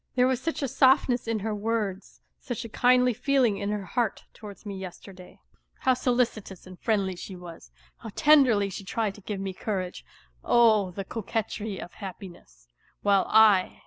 [0.15, 4.23] There was such a softness in her words, such a kindly feeling in her heart
[4.33, 5.39] towards me yesterday....
[5.81, 6.79] How solicitous and.
[6.79, 10.01] friendly she was; how tenderly she tried to give me couragej__
[10.43, 12.65] Oh, the coquetry ~of kappine'ssT
[13.03, 13.79] While I